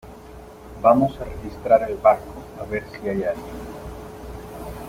[0.81, 3.55] vamos a registrar el barco a ver si hay alguien.